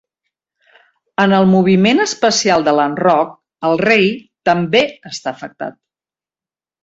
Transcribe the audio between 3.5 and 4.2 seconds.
el rei